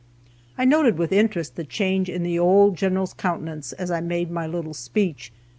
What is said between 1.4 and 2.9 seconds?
the change in the old